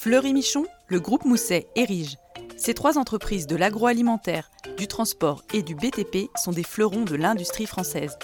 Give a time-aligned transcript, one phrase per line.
[0.00, 2.18] Fleury Michon, le groupe Mousset et Rige.
[2.56, 7.66] Ces trois entreprises de l'agroalimentaire, du transport et du BTP sont des fleurons de l'industrie
[7.66, 8.16] française.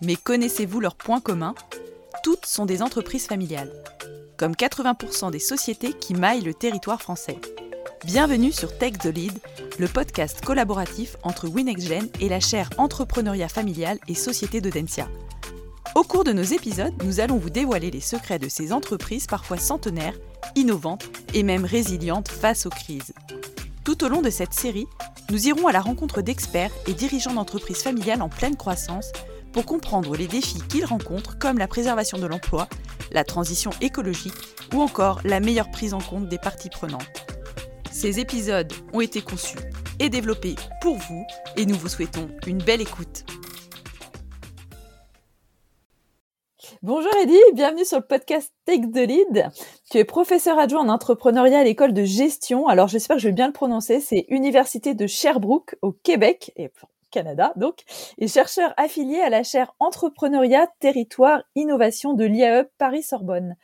[0.00, 1.54] Mais connaissez-vous leurs points communs?
[2.22, 3.70] Toutes sont des entreprises familiales,
[4.38, 7.38] comme 80% des sociétés qui maillent le territoire français.
[8.06, 9.38] Bienvenue sur Tech the Lead,
[9.78, 15.06] le podcast collaboratif entre WinexGen et la chaire Entrepreneuriat familial et Société de Densia.
[15.94, 19.58] Au cours de nos épisodes, nous allons vous dévoiler les secrets de ces entreprises parfois
[19.58, 20.14] centenaires,
[20.56, 23.12] innovantes et même résilientes face aux crises.
[23.84, 24.86] Tout au long de cette série,
[25.30, 29.12] nous irons à la rencontre d'experts et dirigeants d'entreprises familiales en pleine croissance
[29.52, 32.68] pour comprendre les défis qu'ils rencontrent comme la préservation de l'emploi,
[33.12, 34.34] la transition écologique
[34.74, 37.26] ou encore la meilleure prise en compte des parties prenantes.
[37.90, 39.58] Ces épisodes ont été conçus
[39.98, 41.26] et développés pour vous
[41.56, 43.24] et nous vous souhaitons une belle écoute.
[46.82, 49.50] Bonjour Eddy, bienvenue sur le podcast Take the Lead.
[49.90, 52.68] Tu es professeur adjoint en entrepreneuriat à l'école de gestion.
[52.68, 53.98] Alors j'espère que je vais bien le prononcer.
[53.98, 56.70] C'est Université de Sherbrooke au Québec et
[57.10, 57.82] Canada donc,
[58.18, 63.56] et chercheur affilié à la chaire Entrepreneuriat, Territoire, Innovation de l'IAE Paris-Sorbonne.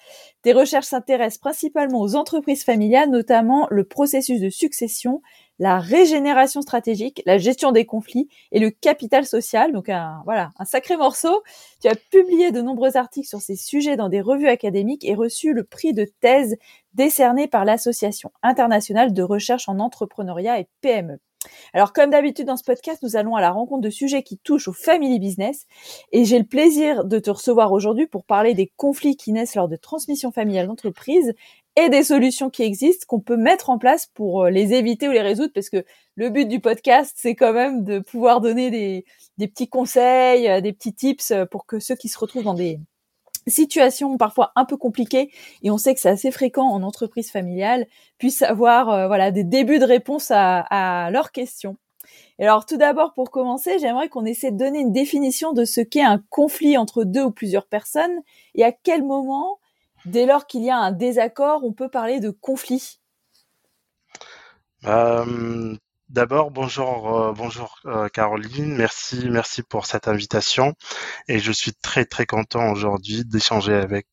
[0.43, 5.23] Tes recherches s'intéressent principalement aux entreprises familiales, notamment le processus de succession,
[5.59, 9.73] la régénération stratégique, la gestion des conflits et le capital social.
[9.73, 11.43] Donc un, voilà, un sacré morceau.
[11.81, 15.53] Tu as publié de nombreux articles sur ces sujets dans des revues académiques et reçu
[15.53, 16.57] le prix de thèse
[16.95, 21.19] décerné par l'Association internationale de recherche en entrepreneuriat et PME.
[21.73, 24.69] Alors, comme d'habitude dans ce podcast, nous allons à la rencontre de sujets qui touchent
[24.69, 25.67] au family business.
[26.13, 29.69] Et j'ai le plaisir de te recevoir aujourd'hui pour parler des conflits qui naissent lors
[29.69, 31.35] de transmission familiale d'entreprise
[31.77, 35.13] et des solutions qui existent qu'on peut mettre en place pour euh, les éviter ou
[35.13, 35.53] les résoudre.
[35.55, 35.85] Parce que
[36.17, 39.05] le but du podcast, c'est quand même de pouvoir donner des,
[39.39, 42.81] des petits conseils, euh, des petits tips pour que ceux qui se retrouvent dans des
[43.49, 45.31] situation parfois un peu compliquée
[45.63, 47.87] et on sait que c'est assez fréquent en entreprise familiale
[48.19, 51.77] puissent avoir euh, voilà des débuts de réponse à, à leurs questions.
[52.39, 55.81] Et alors tout d'abord pour commencer, j'aimerais qu'on essaie de donner une définition de ce
[55.81, 58.21] qu'est un conflit entre deux ou plusieurs personnes
[58.55, 59.59] et à quel moment,
[60.07, 63.01] dès lors qu'il y a un désaccord, on peut parler de conflit.
[64.85, 65.77] Euh,
[66.09, 70.75] D'abord, bonjour, euh, bonjour euh, Caroline, merci, merci pour cette invitation
[71.27, 74.07] et je suis très très content aujourd'hui d'échanger avec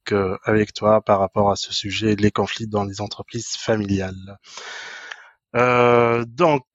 [0.44, 4.40] avec toi par rapport à ce sujet, les conflits dans les entreprises familiales.
[5.54, 6.66] Donc,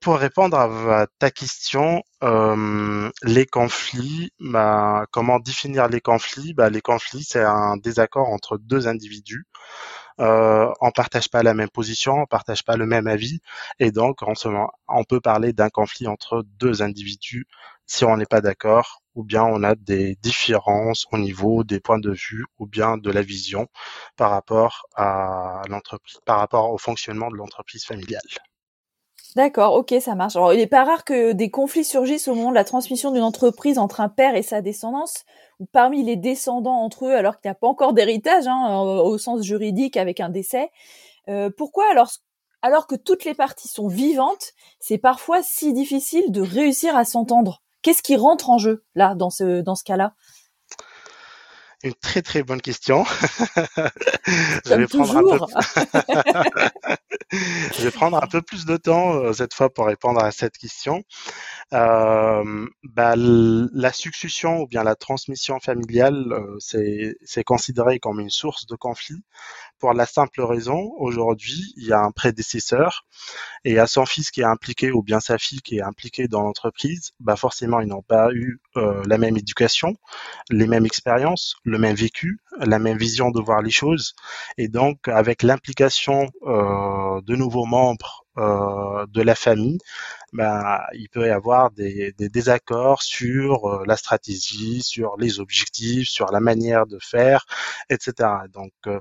[0.00, 6.54] pour répondre à, ta question, les conflits, bah, comment définir les conflits?
[6.54, 9.46] Bah, Les conflits, c'est un désaccord entre deux individus.
[10.20, 13.40] Euh, on partage pas la même position, on partage pas le même avis,
[13.78, 17.46] et donc on peut parler d'un conflit entre deux individus
[17.86, 21.98] si on n'est pas d'accord, ou bien on a des différences au niveau des points
[21.98, 23.68] de vue, ou bien de la vision
[24.16, 28.20] par rapport à l'entreprise, par rapport au fonctionnement de l'entreprise familiale.
[29.34, 30.36] D'accord, ok, ça marche.
[30.36, 33.22] Alors, il n'est pas rare que des conflits surgissent au moment de la transmission d'une
[33.22, 35.24] entreprise entre un père et sa descendance,
[35.58, 39.16] ou parmi les descendants entre eux, alors qu'il n'y a pas encore d'héritage, hein, au
[39.16, 40.70] sens juridique avec un décès.
[41.28, 42.10] Euh, pourquoi alors,
[42.62, 47.61] alors que toutes les parties sont vivantes, c'est parfois si difficile de réussir à s'entendre?
[47.82, 50.14] Qu'est-ce qui rentre en jeu là dans ce dans ce cas-là?
[51.84, 53.04] Une très très bonne question.
[54.64, 55.38] je vais prendre un peu...
[57.32, 60.56] je vais prendre un peu plus de temps euh, cette fois pour répondre à cette
[60.58, 61.02] question.
[61.72, 68.66] Euh, bah, la succession ou bien la transmission familiale, euh, c'est considéré comme une source
[68.66, 69.24] de conflit
[69.82, 73.04] pour la simple raison, aujourd'hui, il y a un prédécesseur
[73.64, 76.42] et à son fils qui est impliqué ou bien sa fille qui est impliquée dans
[76.42, 79.96] l'entreprise, bah forcément, ils n'ont pas eu euh, la même éducation,
[80.50, 84.14] les mêmes expériences, le même vécu, la même vision de voir les choses.
[84.56, 89.78] Et donc, avec l'implication euh, de nouveaux membres euh, de la famille,
[90.32, 96.08] bah, il peut y avoir des, des désaccords sur euh, la stratégie, sur les objectifs,
[96.08, 97.44] sur la manière de faire,
[97.90, 98.30] etc.
[98.50, 99.00] Donc, euh,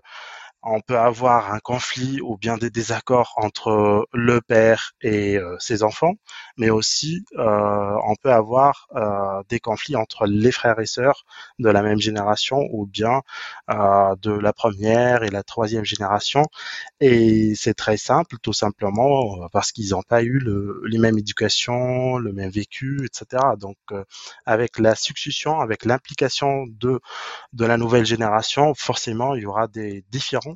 [0.64, 5.84] on peut avoir un conflit ou bien des désaccords entre le père et euh, ses
[5.84, 6.14] enfants,
[6.58, 11.26] mais aussi euh, on peut avoir euh, des conflits entre les frères et sœurs
[11.60, 13.22] de la même génération ou bien
[13.68, 16.44] de la première et la troisième génération.
[17.00, 22.18] Et c'est très simple, tout simplement parce qu'ils n'ont pas eu le, les mêmes éducations,
[22.18, 23.44] le même vécu, etc.
[23.58, 23.78] Donc
[24.46, 27.00] avec la succession, avec l'implication de
[27.54, 30.51] de la nouvelle génération, forcément il y aura des différents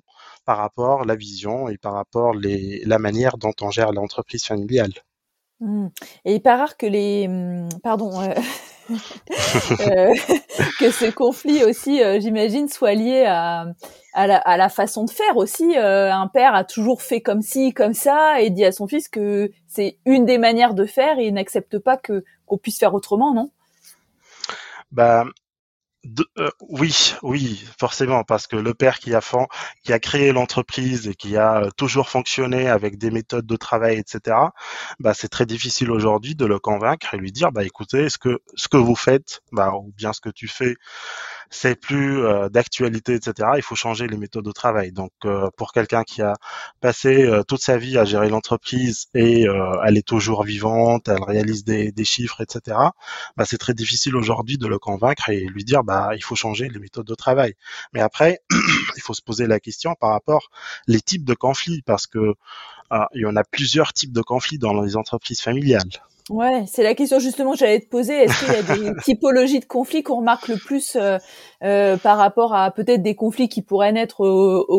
[0.46, 4.46] par rapport à la vision et par rapport les, la manière dont on gère l'entreprise
[4.46, 4.94] familiale.
[5.62, 5.88] Mmh.
[6.26, 8.34] Et il pas rare que les, mmh, pardon, euh,
[8.92, 10.14] euh,
[10.80, 13.66] que ce conflit aussi, euh, j'imagine, soit lié à,
[14.14, 15.78] à, la, à la façon de faire aussi.
[15.78, 19.52] un père a toujours fait comme ci, comme ça, et dit à son fils que
[19.68, 23.34] c'est une des manières de faire et il n'accepte pas que qu'on puisse faire autrement,
[23.34, 23.50] non?
[24.92, 25.26] Bah,
[26.38, 29.22] euh, oui, oui, forcément, parce que le père qui a,
[29.84, 33.98] qui a créé l'entreprise et qui a euh, toujours fonctionné avec des méthodes de travail,
[33.98, 34.38] etc.,
[35.00, 38.40] bah, c'est très difficile aujourd'hui de le convaincre et lui dire, bah, écoutez, ce que,
[38.56, 40.76] ce que vous faites, bah, ou bien ce que tu fais,
[41.50, 43.50] c'est plus euh, d'actualité, etc.
[43.58, 44.92] Il faut changer les méthodes de travail.
[44.92, 46.34] Donc, euh, pour quelqu'un qui a
[46.82, 49.46] passé euh, toute sa vie à gérer l'entreprise et
[49.86, 52.78] elle est toujours vivante, elle réalise des, des chiffres, etc.
[53.38, 56.70] Bah, c'est très difficile aujourd'hui de le convaincre et lui dire, bah, il faut changer
[56.70, 57.54] les méthodes de travail.
[57.94, 58.40] Mais après,
[58.98, 60.50] il faut se poser la question par rapport
[60.88, 62.34] les types de conflits, parce que
[63.14, 65.90] il y en a plusieurs types de conflits dans les entreprises familiales.
[66.32, 68.24] Ouais, c'est la question justement que j'allais te poser.
[68.24, 71.20] Est-ce qu'il y a des typologies de conflits qu'on remarque le plus euh,
[71.64, 74.24] euh, par rapport à peut-être des conflits qui pourraient naître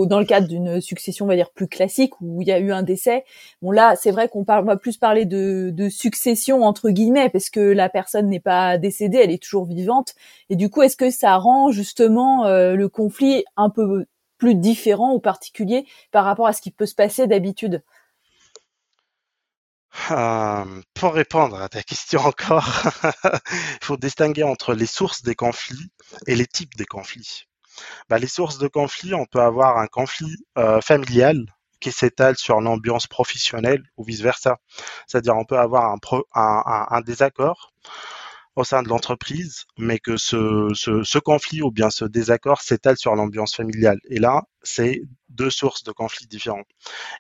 [0.07, 2.73] dans le cadre d'une succession, on va dire plus classique où il y a eu
[2.73, 3.25] un décès?
[3.63, 7.49] Bon là, c'est vrai qu'on parle, va plus parler de, de, succession entre guillemets parce
[7.49, 10.15] que la personne n'est pas décédée, elle est toujours vivante.
[10.51, 14.07] Et du coup, est-ce que ça rend justement euh, le conflit un peu
[14.39, 17.85] plus différent ou particulier par rapport à ce qui peut se passer d'habitude?
[20.11, 22.67] Euh, pour répondre à ta question encore,
[23.05, 25.91] il faut distinguer entre les sources des conflits
[26.27, 27.45] et les types des conflits.
[28.09, 31.37] Bah, les sources de conflits, on peut avoir un conflit euh, familial
[31.81, 34.59] qui s'étale sur l'ambiance professionnelle ou vice-versa.
[35.07, 35.99] C'est-à-dire on peut avoir un,
[36.35, 37.73] un, un désaccord
[38.57, 43.15] au sein de l'entreprise, mais que ce, ce, conflit ou bien ce désaccord s'étale sur
[43.15, 43.99] l'ambiance familiale.
[44.09, 46.65] Et là, c'est deux sources de conflits différents.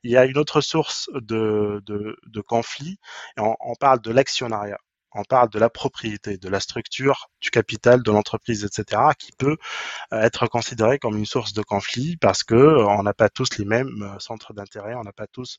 [0.03, 2.99] Il y a une autre source de, de, conflit,
[3.39, 4.79] et on parle de l'actionnariat
[5.17, 9.57] on parle de la propriété, de la structure, du capital de l'entreprise, etc., qui peut
[10.13, 13.59] euh, être considéré comme une source de conflit parce que euh, on n'a pas tous
[13.59, 15.59] les mêmes euh, centres d'intérêt, on n'a pas tous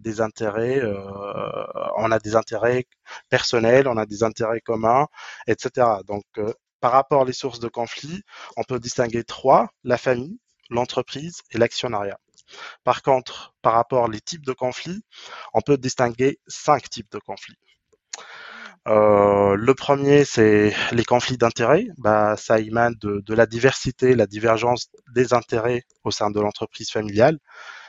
[0.00, 0.82] des intérêts,
[1.96, 2.86] on a des intérêts
[3.28, 5.06] personnels, on a des intérêts communs,
[5.46, 5.86] etc.
[6.06, 6.24] Donc,
[6.80, 8.22] par rapport aux sources de conflit,
[8.56, 10.38] on peut distinguer trois la famille,
[10.70, 12.18] l'entreprise et l'actionnariat.
[12.84, 15.02] Par contre, par rapport aux types de conflits,
[15.52, 17.58] on peut distinguer cinq types de conflits.
[18.86, 21.88] Euh, le premier, c'est les conflits d'intérêts.
[21.98, 26.90] Bah, ça émane de, de, la diversité, la divergence des intérêts au sein de l'entreprise
[26.90, 27.38] familiale.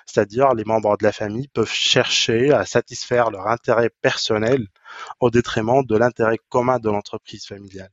[0.07, 4.67] C'est-à-dire, les membres de la famille peuvent chercher à satisfaire leur intérêt personnel
[5.19, 7.91] au détriment de l'intérêt commun de l'entreprise familiale.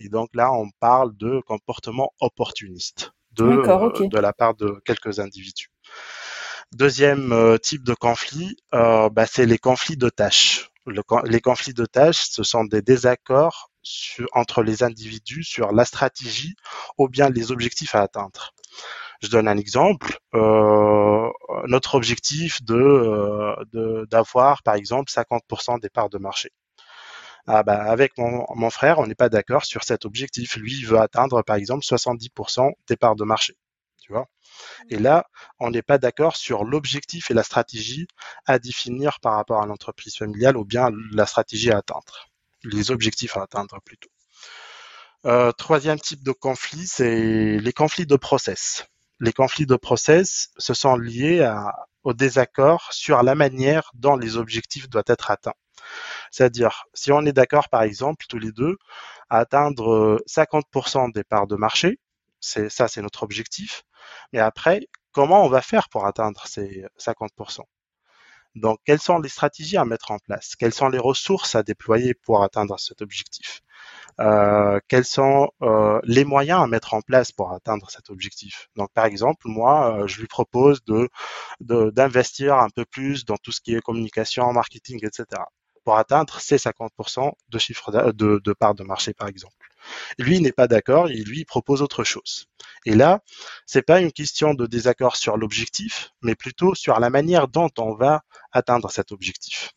[0.00, 5.20] Et donc là, on parle de comportement opportuniste de, euh, de la part de quelques
[5.20, 5.70] individus.
[6.72, 12.26] Deuxième euh, type de conflit, bah, c'est les conflits de tâches les conflits de tâches,
[12.30, 13.70] ce sont des désaccords
[14.32, 16.54] entre les individus sur la stratégie
[16.98, 18.52] ou bien les objectifs à atteindre.
[19.22, 20.18] Je donne un exemple.
[20.34, 21.30] Euh,
[21.66, 26.50] notre objectif de euh, d'avoir par exemple 50% des parts de marché.
[27.46, 30.56] Ah bah, avec mon, mon frère, on n'est pas d'accord sur cet objectif.
[30.56, 33.56] Lui, il veut atteindre par exemple 70% des parts de marché.
[34.90, 35.26] Et là,
[35.58, 38.06] on n'est pas d'accord sur l'objectif et la stratégie
[38.46, 42.28] à définir par rapport à l'entreprise familiale ou bien la stratégie à atteindre,
[42.64, 44.10] les objectifs à atteindre plutôt.
[45.24, 48.86] Euh, troisième type de conflit, c'est les conflits de process.
[49.20, 51.72] Les conflits de process, se sont liés à,
[52.02, 55.54] au désaccord sur la manière dont les objectifs doivent être atteints.
[56.30, 58.78] C'est-à-dire, si on est d'accord, par exemple, tous les deux,
[59.30, 61.98] à atteindre 50% des parts de marché,
[62.40, 63.84] c'est ça, c'est notre objectif.
[64.32, 67.66] Mais après, comment on va faire pour atteindre ces 50%
[68.54, 70.56] Donc, quelles sont les stratégies à mettre en place?
[70.56, 73.62] Quelles sont les ressources à déployer pour atteindre cet objectif?
[74.20, 78.68] Euh, Quels sont euh, les moyens à mettre en place pour atteindre cet objectif?
[78.76, 81.08] Donc, par exemple, moi, euh, je lui propose de
[81.60, 85.48] d'investir un peu plus dans tout ce qui est communication, marketing, etc.
[85.84, 89.54] pour atteindre ces 50% de chiffre de, de part de marché, par exemple.
[90.18, 92.46] Lui n'est pas d'accord et lui propose autre chose.
[92.84, 93.20] Et là,
[93.66, 97.94] c'est pas une question de désaccord sur l'objectif, mais plutôt sur la manière dont on
[97.94, 98.22] va
[98.52, 99.70] atteindre cet objectif.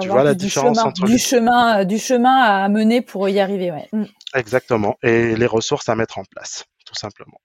[0.00, 3.70] tu vois la différence chemin, entre du chemin, du chemin à mener pour y arriver.
[3.70, 3.88] Ouais.
[3.92, 4.04] Mm.
[4.34, 4.96] Exactement.
[5.02, 7.40] Et les ressources à mettre en place, tout simplement.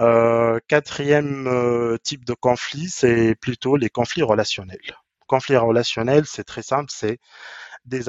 [0.00, 4.96] Euh, quatrième euh, type de conflit, c'est plutôt les conflits relationnels.
[5.26, 7.18] Conflits relationnels, c'est très simple, c'est
[7.84, 8.08] des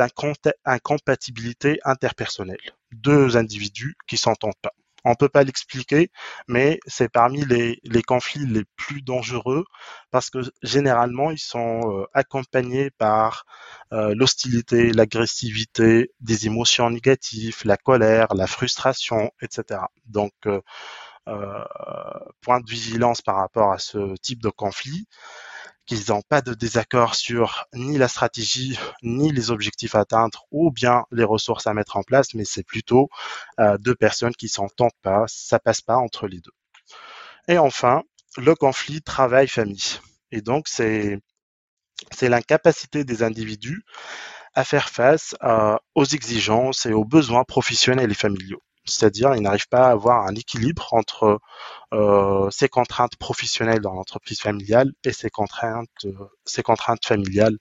[0.65, 2.57] incompatibilités interpersonnelles.
[2.91, 4.73] Deux individus qui s'entendent pas.
[5.05, 6.11] On peut pas l'expliquer,
[6.47, 9.65] mais c'est parmi les, les, conflits les plus dangereux
[10.11, 13.43] parce que généralement ils sont euh, accompagnés par
[13.91, 19.81] euh, l'hostilité, l'agressivité, des émotions négatives, la colère, la frustration, etc.
[20.05, 20.61] Donc euh,
[22.41, 25.05] point de vigilance par rapport à ce type de conflit
[25.85, 30.71] qu'ils n'ont pas de désaccord sur ni la stratégie, ni les objectifs à atteindre, ou
[30.71, 33.09] bien les ressources à mettre en place, mais c'est plutôt
[33.59, 36.53] euh, deux personnes qui s'entendent pas, ça passe pas entre les deux.
[37.47, 38.03] Et enfin,
[38.37, 39.99] le conflit travail-famille.
[40.31, 41.19] Et donc, c'est
[42.11, 43.83] c'est l'incapacité des individus
[44.55, 49.69] à faire face euh, aux exigences et aux besoins professionnels et familiaux c'est-à-dire ils n'arrivent
[49.69, 51.39] pas à avoir un équilibre entre
[51.93, 57.57] euh, ses contraintes professionnelles dans l'entreprise familiale et ses contraintes, euh, contraintes familiales,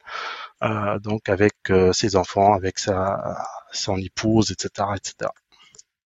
[0.62, 3.36] euh, donc avec euh, ses enfants, avec sa
[3.72, 5.30] son épouse, etc., etc.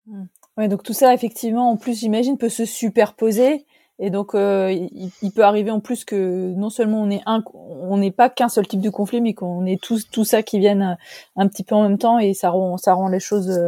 [0.06, 0.24] Mmh.
[0.56, 3.64] Ouais, donc tout ça effectivement, en plus j'imagine peut se superposer.
[4.00, 7.96] Et donc, il, il, peut arriver en plus que non seulement on est un, on
[7.96, 10.96] n'est pas qu'un seul type de conflit, mais qu'on est tous tout ça qui viennent
[11.34, 13.60] un petit peu en même temps, et ça rend, ça rend les choses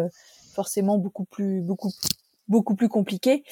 [0.60, 1.90] forcément beaucoup plus beaucoup
[2.48, 3.44] beaucoup plus compliqué.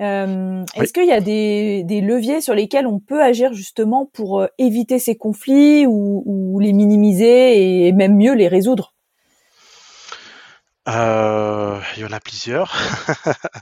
[0.00, 4.40] Euh, Est-ce qu'il y a des, des, leviers sur lesquels on peut agir justement pour
[4.40, 8.94] euh, éviter ces conflits ou, ou les minimiser et même mieux les résoudre?
[10.88, 12.74] Euh, il y en a plusieurs.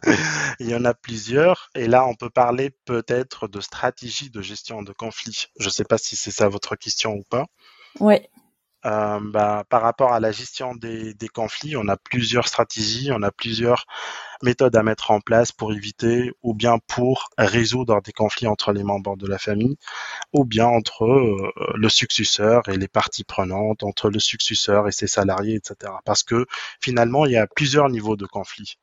[0.61, 1.69] il y en a plusieurs.
[1.75, 5.49] Et là, on peut parler peut-être de stratégie de gestion de conflits.
[5.59, 7.45] Je ne sais pas si c'est ça votre question ou pas.
[7.99, 8.21] Oui.
[8.87, 13.33] Euh, bah, par rapport à la gestion des, conflits, on a plusieurs stratégies, on a
[13.33, 13.85] plusieurs
[14.43, 18.85] méthodes à mettre en place pour éviter ou bien pour résoudre des conflits entre les
[18.85, 19.77] membres de la famille
[20.33, 25.09] ou bien entre euh, le successeur et les parties prenantes, entre le successeur et ses
[25.09, 25.93] salariés, etc.
[26.05, 26.47] Parce que
[26.81, 28.77] finalement, il y a plusieurs niveaux de conflits.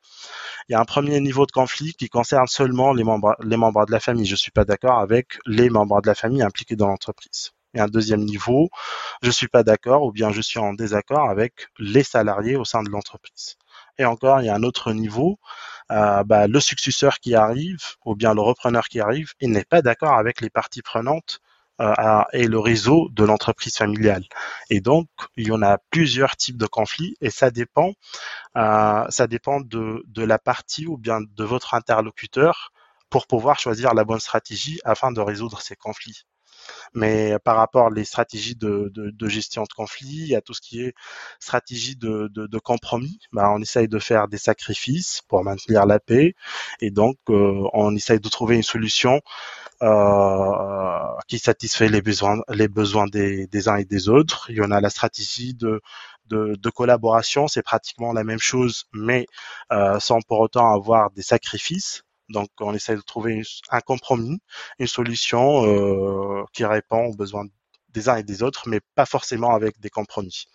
[0.67, 3.99] Il y a un premier niveau de conflit qui concerne seulement les membres, de la
[4.01, 4.25] famille.
[4.25, 7.87] Je suis pas d'accord avec les membres de la famille impliqués dans l'entreprise et un
[7.87, 8.69] deuxième niveau,
[9.21, 12.83] je suis pas d'accord ou bien je suis en désaccord avec les salariés au sein
[12.83, 13.55] de l'entreprise.
[13.97, 15.39] Et encore, il y a un autre niveau,
[15.91, 19.81] euh, bah, le successeur qui arrive ou bien le repreneur qui arrive, il n'est pas
[19.81, 21.39] d'accord avec les parties prenantes
[21.81, 24.25] euh, et le réseau de l'entreprise familiale.
[24.69, 27.93] Et donc, il y en a plusieurs types de conflits et ça dépend,
[28.57, 32.71] euh, ça dépend de la partie ou bien de votre interlocuteur
[33.09, 36.23] pour pouvoir choisir la bonne stratégie afin de résoudre ces conflits.
[36.93, 38.91] Mais par rapport aux stratégies de,
[39.27, 40.93] gestion de conflits, à tout ce qui est
[41.39, 46.35] stratégie de, compromis, bah, on essaye de faire des sacrifices pour maintenir la paix
[46.81, 49.21] et donc euh, on essaye de trouver une solution
[49.81, 50.89] euh,
[51.27, 52.67] qui satisfait les besoins, les
[53.47, 54.49] des, uns et des autres.
[54.49, 55.81] Il y en a la stratégie de
[56.75, 59.25] collaboration, c'est pratiquement la même chose, mais
[59.71, 62.03] euh, sans pour autant avoir des sacrifices.
[62.33, 64.39] Donc, on essaie de trouver un compromis,
[64.79, 67.45] une solution euh, qui répond aux besoins
[67.89, 70.45] des uns et des autres, mais pas forcément avec des compromis.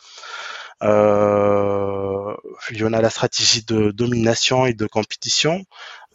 [0.83, 2.35] Euh,
[2.71, 5.65] il y en a la stratégie de domination et de compétition.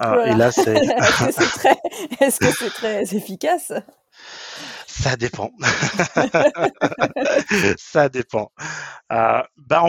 [0.01, 0.75] Euh, et là, c'est.
[2.19, 3.71] Est-ce que c'est très efficace?
[4.93, 5.51] Ça dépend.
[7.77, 8.51] ça dépend.
[9.11, 9.83] Euh, bah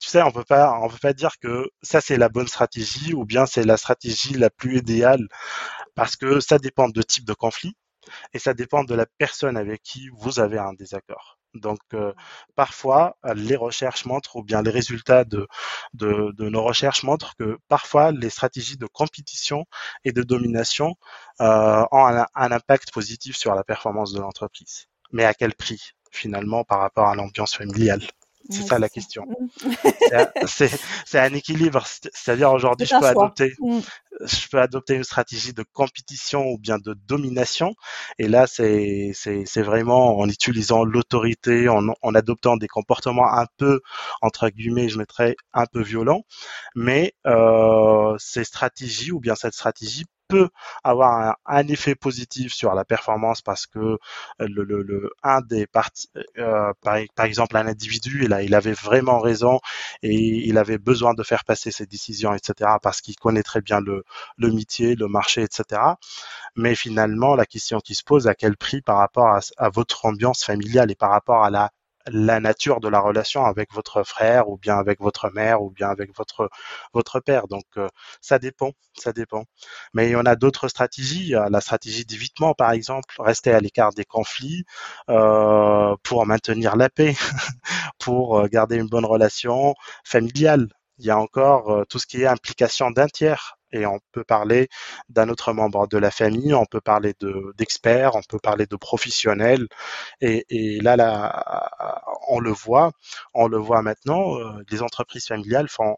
[0.00, 3.14] tu sais, on peut pas, on peut pas dire que ça c'est la bonne stratégie
[3.14, 5.26] ou bien c'est la stratégie la plus idéale
[5.94, 7.74] parce que ça dépend de type de conflit
[8.32, 11.38] et ça dépend de la personne avec qui vous avez un désaccord.
[11.54, 12.12] Donc euh,
[12.54, 15.46] parfois, les recherches montrent, ou bien les résultats de,
[15.94, 19.64] nos recherches montrent que parfois les stratégies de compétition
[20.04, 20.94] et de domination
[21.40, 24.86] euh, ont un, impact positif sur la performance de l'entreprise.
[25.12, 25.80] Mais à quel prix
[26.10, 28.02] finalement par rapport à l'ambiance familiale?
[28.50, 29.26] C'est ça la question.
[30.46, 31.84] c'est un équilibre.
[31.86, 33.80] C'est-à-dire aujourd'hui, je peux adopter, mm.
[34.20, 37.74] je peux adopter une stratégie de compétition ou bien de domination.
[38.18, 43.80] Et là, c'est c'est vraiment en utilisant l'autorité, en, en adoptant des comportements un peu
[44.22, 46.24] entre guillemets, je mettrais un peu violents.
[46.74, 50.04] Mais euh, ces stratégies ou bien cette stratégie
[50.82, 53.98] avoir un, effet positif sur la performance parce que euh,
[54.38, 59.60] le, le, un des parties, euh, par, exemple un individu, il, il avait vraiment raison
[60.02, 62.72] et il avait besoin de faire passer ses décisions, etc.
[62.82, 64.04] parce qu'il connaît très bien le,
[64.36, 65.80] le métier, le marché, etc.
[66.56, 70.44] Mais finalement, la question qui se pose, à quel prix par rapport à votre ambiance
[70.44, 71.70] familiale et par rapport à la
[72.06, 75.88] la nature de la relation avec votre frère ou bien avec votre mère ou bien
[75.88, 76.50] avec votre
[76.92, 77.48] votre père.
[77.48, 77.88] Donc euh,
[78.20, 79.44] ça dépend, ça dépend.
[79.94, 81.34] Mais il y en a d'autres stratégies.
[81.50, 84.64] La stratégie d'évitement, par exemple, rester à l'écart des conflits
[85.10, 87.14] euh, pour maintenir la paix,
[87.98, 90.68] pour euh, garder une bonne relation familiale.
[90.98, 94.68] Il y a encore tout ce qui est implication d'un tiers et on peut parler
[95.08, 97.14] d'un autre membre de la famille, on peut parler
[97.56, 99.66] d'experts, on peut parler de professionnels.
[100.20, 102.92] Et, là, là, on le voit,
[103.34, 105.96] on le voit maintenant, euh, les entreprises familiales font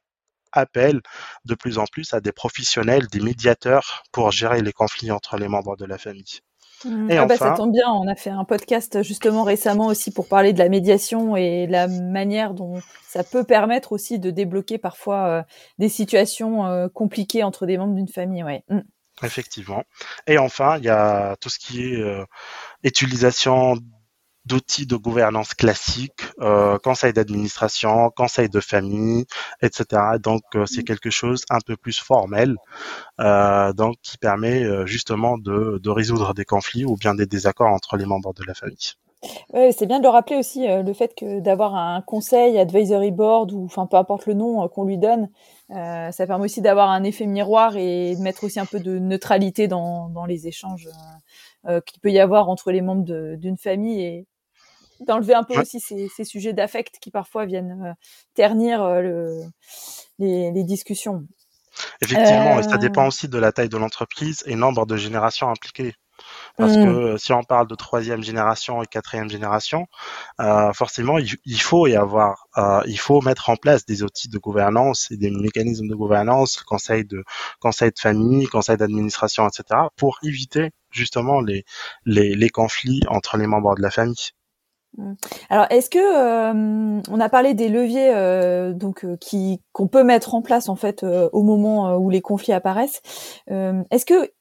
[0.53, 1.03] appel
[1.45, 5.49] de plus en plus à des professionnels, des médiateurs pour gérer les conflits entre les
[5.49, 6.41] membres de la famille.
[6.87, 7.11] Mmh.
[7.11, 10.53] ah bah ça tombe bien, on a fait un podcast justement récemment aussi pour parler
[10.53, 15.43] de la médiation et la manière dont ça peut permettre aussi de débloquer parfois euh,
[15.79, 18.45] des situations euh, compliquées entre des membres d'une famille.
[18.45, 18.63] Ouais.
[18.69, 18.81] Mmh.
[19.23, 19.83] Effectivement.
[20.27, 22.25] Et enfin, il y a tout ce qui est euh,
[22.85, 23.77] utilisation
[24.47, 29.27] d'outils de gouvernance classiques, euh, conseil d'administration, conseil de famille,
[29.61, 30.03] etc.
[30.23, 30.85] Donc euh, c'est mmh.
[30.85, 32.57] quelque chose un peu plus formel,
[33.21, 37.73] euh, donc qui permet euh, justement de, de, résoudre des conflits ou bien des désaccords
[37.73, 38.93] entre les membres de la famille.
[39.53, 43.51] Ouais, c'est bien de le rappeler aussi le fait que d'avoir un conseil, advisory board
[43.51, 45.31] ou enfin peu importe le nom qu'on lui donne,
[45.71, 49.69] ça permet aussi d'avoir un effet miroir et de mettre aussi un peu de neutralité
[49.69, 50.89] dans, dans les échanges
[51.87, 53.05] qu'il peut y avoir entre les membres
[53.37, 54.27] d'une famille et,
[55.01, 57.93] d'enlever un peu aussi ces, ces sujets d'affect qui parfois viennent euh,
[58.35, 59.43] ternir euh, le,
[60.19, 61.27] les, les, discussions.
[62.01, 63.09] Effectivement, et ça dépend euh.
[63.09, 65.95] aussi de la taille de l'entreprise et nombre de générations impliquées.
[66.57, 66.85] Parce mmh.
[66.85, 69.87] que si on parle de troisième génération et quatrième génération,
[70.41, 74.29] euh, forcément, il, il, faut y avoir, euh, il faut mettre en place des outils
[74.29, 77.23] de gouvernance et des mécanismes de gouvernance, conseil de
[77.61, 81.65] conseil de famille, conseil d'administration, etc., pour éviter justement les,
[82.07, 84.33] les, les conflits entre les membres de la famille.
[84.97, 85.15] Mmh.
[85.51, 90.05] Alors, est-ce que euh, on a parlé des leviers euh, donc euh, qui qu'on peut
[90.05, 93.03] mettre en place en fait au moment où les conflits apparaissent
[93.49, 94.33] Est-ce que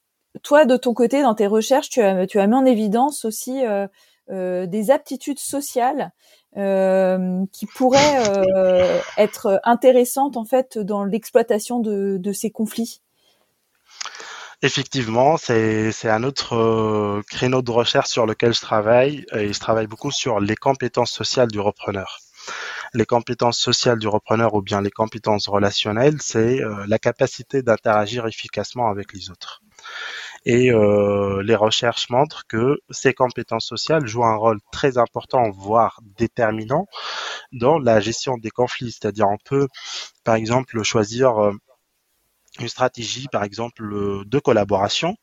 [0.44, 3.64] toi, de ton côté, dans tes recherches, tu as tu as mis en évidence aussi
[4.30, 6.12] des aptitudes sociales
[6.56, 13.02] qui pourraient être intéressantes en fait dans l'exploitation de, de ces conflits?
[14.66, 19.86] Effectivement, c'est un autre euh, créneau de recherche sur lequel je travaille et je travaille
[19.86, 22.18] beaucoup sur les compétences sociales du repreneur.
[22.96, 28.26] Les compétences sociales du repreneur ou bien les compétences relationnelles, c'est euh, la capacité d'interagir
[28.26, 29.62] efficacement avec les autres.
[30.46, 36.00] Et euh, les recherches montrent que ces compétences sociales jouent un rôle très important, voire
[36.18, 36.88] déterminant,
[37.52, 38.94] dans la gestion des conflits.
[38.94, 39.68] C'est-à-dire, on peut,
[40.24, 41.52] par exemple, choisir
[42.60, 43.84] une stratégie, par exemple,
[44.26, 45.16] de collaboration,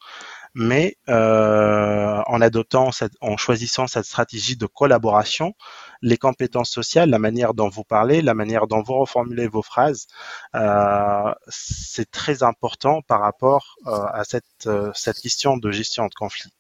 [0.55, 2.91] mais euh, en adoptant,
[3.21, 5.55] en choisissant cette stratégie de collaboration,
[6.03, 10.07] les compétences sociales, la manière dont vous parlez, la manière dont vous reformulez vos phrases,
[10.55, 16.51] euh, c'est très important par rapport euh, à cette, cette question de gestion de conflit.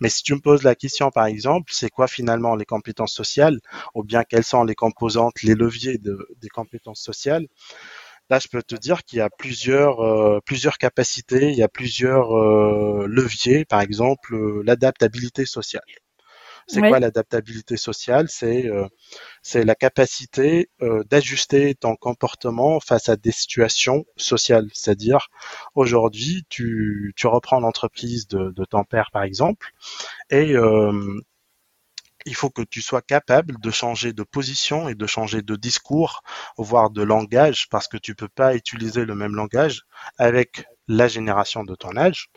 [0.00, 3.60] Mais si tu me poses la question, par exemple, c'est quoi finalement les compétences sociales,
[3.94, 7.46] ou bien quelles sont les composantes, les leviers de, des compétences sociales,
[8.28, 11.68] Là, je peux te dire qu'il y a plusieurs, euh, plusieurs capacités, il y a
[11.68, 15.84] plusieurs euh, leviers, par exemple euh, l'adaptabilité sociale.
[16.68, 18.26] C'est quoi l'adaptabilité sociale?
[18.28, 18.68] C'est
[19.40, 20.68] c'est la capacité
[21.08, 24.66] d'ajuster ton comportement face à des situations sociales.
[24.72, 25.28] C'est-à-dire,
[25.76, 29.70] aujourd'hui, tu, tu reprends l'entreprise de, de ton père, par exemple,
[30.30, 30.56] et
[32.26, 36.22] il faut que tu sois capable de changer de position et de changer de discours,
[36.58, 39.82] voire de langage, parce que tu peux pas utiliser le même langage
[40.18, 42.28] avec la génération de ton âge.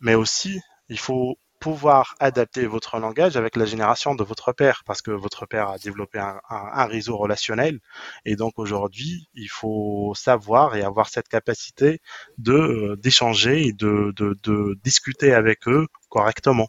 [0.00, 5.00] Mais aussi, il faut pouvoir adapter votre langage avec la génération de votre père, parce
[5.00, 7.80] que votre père a développé un, réseau relationnel,
[8.26, 12.00] et donc aujourd'hui, il faut savoir et avoir cette capacité
[12.38, 16.68] de euh, d'échanger et de, de discuter avec eux correctement.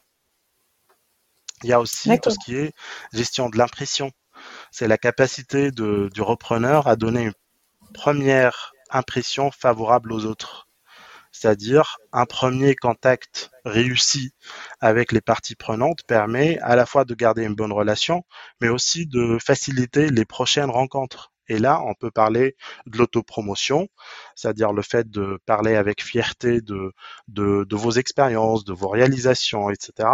[1.64, 2.74] Il y a aussi tout ce qui est
[3.14, 4.12] gestion de l'impression.
[4.72, 7.34] C'est la capacité de, du repreneur à donner une
[7.94, 10.68] première impression favorable aux autres.
[11.32, 14.34] C'est-à-dire un premier contact réussi
[14.80, 18.24] avec les parties prenantes permet à la fois de garder une bonne relation,
[18.62, 21.32] mais aussi de faciliter les prochaines rencontres.
[21.50, 22.56] Et là, on peut parler
[22.86, 23.88] de l'autopromotion,
[24.36, 26.92] c'est-à-dire le fait de parler avec fierté de,
[27.28, 30.10] de, de vos expériences, de vos réalisations, etc.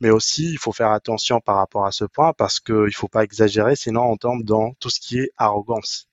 [0.00, 3.08] Mais aussi, il faut faire attention par rapport à ce point parce qu'il ne faut
[3.08, 6.08] pas exagérer, sinon on tombe dans tout ce qui est arrogance.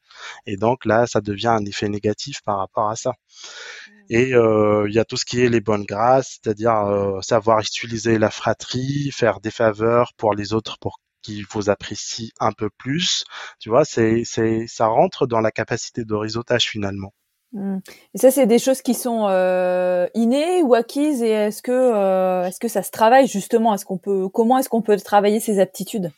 [0.46, 3.12] Et donc là, ça devient un effet négatif par rapport à ça.
[3.12, 3.92] Mmh.
[4.10, 7.60] Et euh, il y a tout ce qui est les bonnes grâces, c'est-à-dire euh, savoir
[7.60, 12.70] utiliser la fratrie, faire des faveurs pour les autres pour qui vous apprécie un peu
[12.70, 13.24] plus.
[13.60, 17.14] Tu vois, c'est, c'est, ça rentre dans la capacité de réseautage finalement.
[17.54, 17.80] Mmh.
[18.14, 21.22] Et ça, c'est des choses qui sont euh, innées ou acquises.
[21.22, 23.74] Et est-ce que, euh, est-ce que ça se travaille justement?
[23.74, 26.12] Est-ce qu'on peut, comment est-ce qu'on peut travailler ces aptitudes?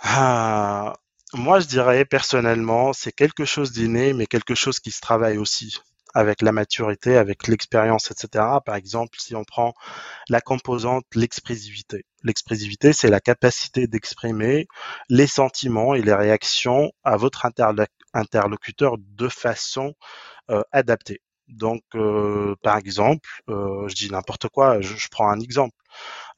[0.00, 0.94] Ah,
[1.34, 5.76] Moi, je dirais personnellement, c'est quelque chose d'inné, mais quelque chose qui se travaille aussi.
[6.14, 8.44] Avec la maturité, avec l'expérience, etc.
[8.64, 9.74] Par exemple, si on prend
[10.28, 12.04] la composante l'expressivité.
[12.24, 14.66] L'expressivité, c'est la capacité d'exprimer
[15.08, 17.46] les sentiments et les réactions à votre
[18.14, 19.94] interlocuteur de façon
[20.50, 21.20] euh, adaptée.
[21.48, 25.76] Donc, euh, par exemple, euh, je dis n'importe quoi, je, je, prends un exemple.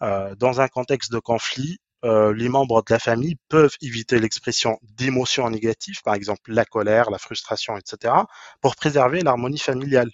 [0.00, 5.48] dans un contexte de conflit, euh, les membres de la famille peuvent éviter l'expression d'émotions
[5.50, 8.14] négatives, par exemple la colère, la frustration, etc.,
[8.60, 10.10] pour préserver l'harmonie familiale.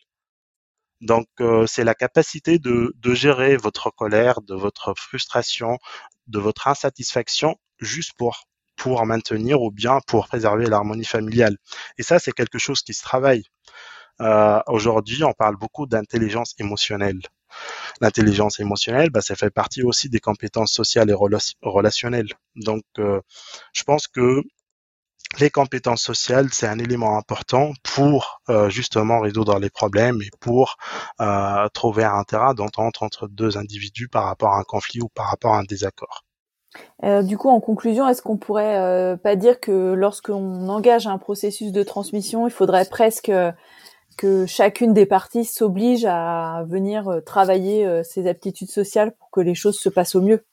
[1.01, 5.79] Donc, euh, c'est la capacité de, de, gérer votre colère, de votre frustration,
[6.27, 8.44] de votre insatisfaction, juste pour
[8.77, 11.57] pour maintenir ou bien pour préserver l'harmonie familiale.
[11.99, 13.44] Et ça, c'est quelque chose qui se travaille.
[14.20, 17.20] Euh, Aujourd'hui, on parle beaucoup d'intelligence émotionnelle.
[18.01, 21.14] L'intelligence émotionnelle, bah, ça fait partie aussi des compétences sociales et
[21.62, 22.29] relationnelles.
[22.57, 23.21] Donc, euh,
[23.73, 24.42] je pense que
[25.40, 30.77] les compétences sociales, c'est un élément important pour euh, justement résoudre les problèmes et pour
[31.21, 35.27] euh, trouver un terrain d'entente entre deux individus par rapport à un conflit ou par
[35.27, 36.25] rapport à un désaccord.
[37.03, 41.83] du coup, en conclusion, est-ce qu'on pourrait pas dire que lorsqu'on engage un processus de
[41.83, 43.33] transmission, il faudrait presque
[44.16, 49.40] que chacune des parties s'oblige à venir euh, travailler euh, ses aptitudes sociales pour que
[49.40, 50.44] les choses se passent au mieux.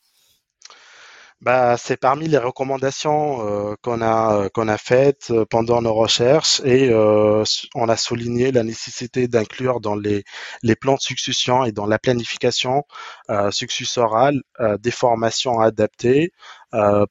[1.43, 6.89] Bah, c'est parmi les recommandations euh, qu'on a qu'on a faites pendant nos recherches et
[6.93, 10.23] on a souligné la nécessité d'inclure dans les
[10.63, 12.83] les plans de succession et dans la planification
[13.51, 14.41] successorale
[14.79, 16.31] des formations adaptées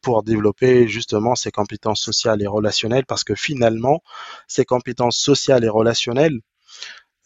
[0.02, 4.00] pour développer justement ces compétences sociales et relationnelles parce que finalement
[4.48, 6.40] ces compétences sociales et relationnelles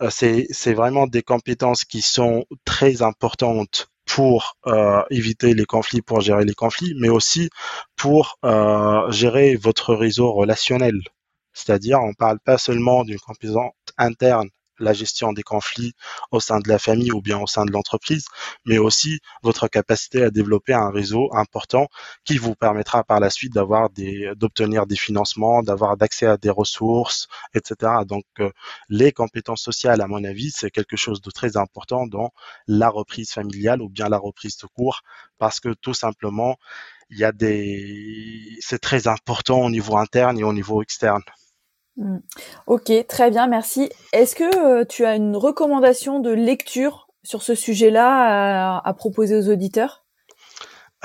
[0.02, 6.20] euh, c'est vraiment des compétences qui sont très importantes pour euh, éviter les conflits, pour
[6.20, 7.50] gérer les conflits, mais aussi
[7.96, 11.00] pour euh, gérer votre réseau relationnel.
[11.52, 15.94] C'est-à-dire, on ne parle pas seulement d'une compétence interne la gestion des conflits
[16.30, 18.26] au sein de la famille ou bien au sein de l'entreprise,
[18.64, 21.88] mais aussi votre capacité à développer un réseau important
[22.24, 23.88] qui vous permettra par la suite d'avoir
[24.36, 27.92] d'obtenir des financements, d'avoir d'accès à des ressources, etc.
[28.06, 28.50] Donc, euh,
[28.88, 32.32] les compétences sociales, à mon avis, c'est quelque chose de très important dans
[32.66, 35.02] la reprise familiale ou bien la reprise de cours,
[35.38, 36.56] parce que tout simplement,
[37.10, 41.22] il y a des, c'est très important au niveau interne et au niveau externe.
[41.96, 42.18] Mm.
[42.66, 43.90] Ok, très bien, merci.
[44.12, 49.50] Est-ce que euh, tu as une recommandation de lecture sur ce sujet-là à, proposer aux
[49.50, 50.05] auditeurs?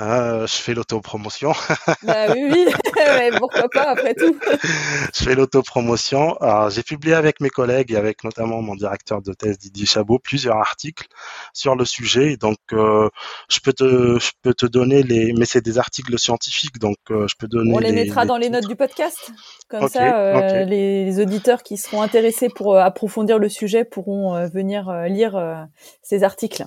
[0.00, 1.52] Euh, je fais l'autopromotion.
[2.02, 4.34] bah oui, oui, mais pourquoi pas après tout.
[5.14, 6.34] je fais l'autopromotion.
[6.38, 10.18] Alors, j'ai publié avec mes collègues et avec notamment mon directeur de thèse Didier Chabot
[10.18, 11.06] plusieurs articles
[11.52, 12.36] sur le sujet.
[12.38, 13.10] Donc, euh,
[13.50, 17.28] je peux te, je peux te donner les, mais c'est des articles scientifiques, donc euh,
[17.28, 17.72] je peux donner.
[17.74, 19.30] On les, mettra dans les notes du podcast.
[19.68, 25.66] Comme ça, euh, les, auditeurs qui seront intéressés pour approfondir le sujet pourront venir lire
[26.02, 26.64] ces articles.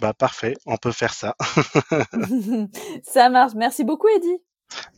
[0.00, 1.34] Bah parfait, on peut faire ça.
[3.02, 3.54] ça marche.
[3.54, 4.38] Merci beaucoup, Eddy.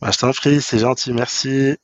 [0.01, 1.77] Bah, je t'en prie, c'est gentil, merci.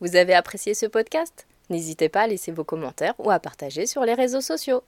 [0.00, 1.46] Vous avez apprécié ce podcast?
[1.70, 4.82] N'hésitez pas à laisser vos commentaires ou à partager sur les réseaux sociaux.